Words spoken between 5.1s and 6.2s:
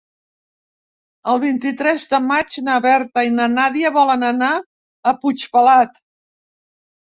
Puigpelat.